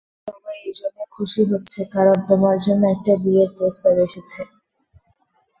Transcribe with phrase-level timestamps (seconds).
[0.27, 4.41] সবাই এই জন্য খুশি হচ্ছে, কারন তোমার জন্য একটা বিয়ের প্রস্তাব এসেছে।